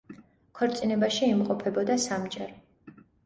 ქორწინებაში 0.59 1.29
იმყოფებოდა 1.35 1.99
სამჯერ. 2.09 2.57